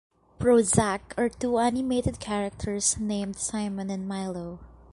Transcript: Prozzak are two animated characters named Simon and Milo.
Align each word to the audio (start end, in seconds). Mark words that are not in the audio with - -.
Prozzak 0.39 1.13
are 1.15 1.29
two 1.29 1.59
animated 1.59 2.19
characters 2.19 2.97
named 2.97 3.35
Simon 3.35 3.91
and 3.91 4.07
Milo. 4.07 4.57